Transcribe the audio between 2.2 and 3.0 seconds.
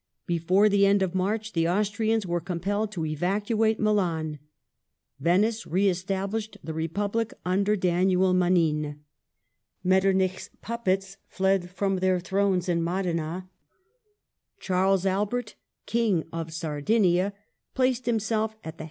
were compelled